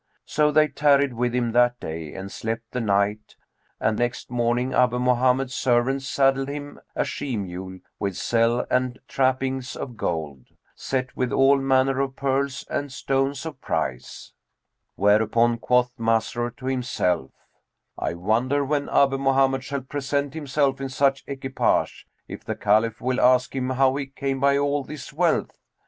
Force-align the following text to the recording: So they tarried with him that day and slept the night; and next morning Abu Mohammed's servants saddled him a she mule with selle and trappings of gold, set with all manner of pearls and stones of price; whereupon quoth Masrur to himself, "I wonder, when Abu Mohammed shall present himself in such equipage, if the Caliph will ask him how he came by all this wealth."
So 0.25 0.51
they 0.51 0.67
tarried 0.67 1.13
with 1.13 1.35
him 1.35 1.51
that 1.51 1.79
day 1.79 2.11
and 2.15 2.31
slept 2.31 2.71
the 2.71 2.81
night; 2.81 3.35
and 3.79 3.99
next 3.99 4.31
morning 4.31 4.73
Abu 4.73 4.97
Mohammed's 4.97 5.53
servants 5.53 6.07
saddled 6.07 6.47
him 6.49 6.79
a 6.95 7.05
she 7.05 7.37
mule 7.37 7.77
with 7.99 8.17
selle 8.17 8.65
and 8.71 8.97
trappings 9.07 9.75
of 9.75 9.97
gold, 9.97 10.47
set 10.73 11.15
with 11.15 11.31
all 11.31 11.59
manner 11.59 11.99
of 11.99 12.15
pearls 12.15 12.65
and 12.67 12.91
stones 12.91 13.45
of 13.45 13.61
price; 13.61 14.33
whereupon 14.95 15.59
quoth 15.59 15.91
Masrur 15.99 16.49
to 16.57 16.65
himself, 16.65 17.29
"I 17.95 18.15
wonder, 18.15 18.65
when 18.65 18.89
Abu 18.89 19.19
Mohammed 19.19 19.63
shall 19.63 19.81
present 19.81 20.33
himself 20.33 20.81
in 20.81 20.89
such 20.89 21.23
equipage, 21.27 22.07
if 22.27 22.43
the 22.43 22.55
Caliph 22.55 23.01
will 23.01 23.21
ask 23.21 23.55
him 23.55 23.69
how 23.69 23.95
he 23.97 24.07
came 24.07 24.39
by 24.39 24.57
all 24.57 24.83
this 24.83 25.13
wealth." 25.13 25.59